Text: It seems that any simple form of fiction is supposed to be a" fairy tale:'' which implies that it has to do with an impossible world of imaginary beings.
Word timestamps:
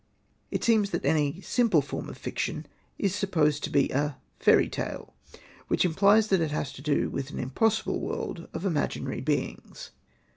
It 0.49 0.63
seems 0.63 0.89
that 0.89 1.05
any 1.05 1.41
simple 1.41 1.79
form 1.83 2.09
of 2.09 2.17
fiction 2.17 2.65
is 2.97 3.13
supposed 3.13 3.63
to 3.65 3.69
be 3.69 3.91
a" 3.91 4.17
fairy 4.39 4.67
tale:'' 4.67 5.13
which 5.67 5.85
implies 5.85 6.29
that 6.29 6.41
it 6.41 6.49
has 6.49 6.73
to 6.73 6.81
do 6.81 7.11
with 7.11 7.29
an 7.29 7.37
impossible 7.37 7.99
world 7.99 8.47
of 8.51 8.65
imaginary 8.65 9.21
beings. 9.21 9.91